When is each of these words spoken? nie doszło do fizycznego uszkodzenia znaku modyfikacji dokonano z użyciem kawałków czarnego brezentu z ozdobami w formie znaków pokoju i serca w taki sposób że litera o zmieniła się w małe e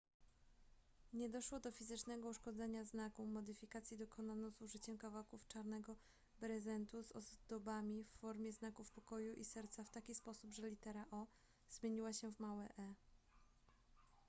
nie 1.13 1.29
doszło 1.29 1.59
do 1.59 1.71
fizycznego 1.71 2.27
uszkodzenia 2.29 2.85
znaku 2.85 3.25
modyfikacji 3.25 3.97
dokonano 3.97 4.51
z 4.51 4.61
użyciem 4.61 4.97
kawałków 4.97 5.47
czarnego 5.47 5.95
brezentu 6.39 7.03
z 7.03 7.11
ozdobami 7.11 8.03
w 8.03 8.17
formie 8.19 8.51
znaków 8.53 8.91
pokoju 8.91 9.35
i 9.35 9.45
serca 9.45 9.83
w 9.83 9.89
taki 9.89 10.15
sposób 10.15 10.51
że 10.51 10.69
litera 10.69 11.05
o 11.11 11.25
zmieniła 11.69 12.13
się 12.13 12.31
w 12.31 12.39
małe 12.39 12.65
e 12.69 12.93